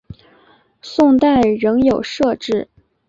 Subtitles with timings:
[0.81, 2.67] 宋代仍有设置。